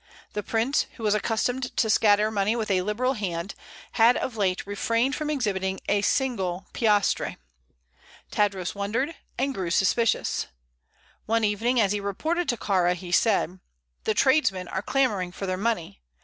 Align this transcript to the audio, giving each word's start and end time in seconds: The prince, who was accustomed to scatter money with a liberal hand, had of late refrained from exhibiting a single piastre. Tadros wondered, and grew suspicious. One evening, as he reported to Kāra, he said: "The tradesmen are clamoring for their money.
The 0.33 0.41
prince, 0.41 0.87
who 0.95 1.03
was 1.03 1.13
accustomed 1.13 1.77
to 1.77 1.87
scatter 1.87 2.31
money 2.31 2.55
with 2.55 2.71
a 2.71 2.81
liberal 2.81 3.13
hand, 3.13 3.53
had 3.91 4.17
of 4.17 4.35
late 4.35 4.65
refrained 4.65 5.15
from 5.15 5.29
exhibiting 5.29 5.79
a 5.87 6.01
single 6.01 6.65
piastre. 6.73 7.37
Tadros 8.31 8.73
wondered, 8.73 9.13
and 9.37 9.53
grew 9.53 9.69
suspicious. 9.69 10.47
One 11.27 11.43
evening, 11.43 11.79
as 11.79 11.91
he 11.91 11.99
reported 11.99 12.49
to 12.49 12.57
Kāra, 12.57 12.95
he 12.95 13.11
said: 13.11 13.59
"The 14.05 14.15
tradesmen 14.15 14.67
are 14.69 14.81
clamoring 14.81 15.33
for 15.33 15.45
their 15.45 15.55
money. 15.55 16.01